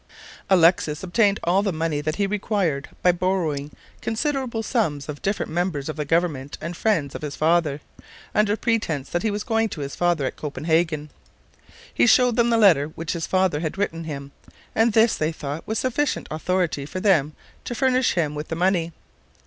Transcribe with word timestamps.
Alexis 0.49 1.03
obtained 1.03 1.39
all 1.43 1.61
the 1.61 1.71
money 1.71 2.01
that 2.01 2.15
he 2.15 2.25
required 2.25 2.89
by 3.03 3.11
borrowing 3.11 3.69
considerable 4.01 4.63
sums 4.63 5.07
of 5.07 5.17
the 5.17 5.21
different 5.21 5.51
members 5.51 5.89
of 5.89 5.95
the 5.95 6.03
government 6.05 6.57
and 6.59 6.75
friends 6.75 7.13
of 7.13 7.21
his 7.21 7.35
father, 7.35 7.81
under 8.33 8.57
pretense 8.57 9.11
that 9.11 9.21
he 9.21 9.29
was 9.29 9.43
going 9.43 9.69
to 9.69 9.81
his 9.81 9.95
father 9.95 10.25
at 10.25 10.35
Copenhagen. 10.35 11.11
He 11.93 12.07
showed 12.07 12.35
them 12.35 12.49
the 12.49 12.57
letter 12.57 12.87
which 12.87 13.13
his 13.13 13.27
father 13.27 13.59
had 13.59 13.77
written 13.77 14.05
him, 14.05 14.31
and 14.73 14.93
this, 14.93 15.15
they 15.15 15.31
thought, 15.31 15.67
was 15.67 15.77
sufficient 15.77 16.27
authority 16.31 16.87
for 16.87 16.99
them 16.99 17.35
to 17.65 17.75
furnish 17.75 18.13
him 18.13 18.33
with 18.33 18.47
the 18.47 18.55
money. 18.55 18.93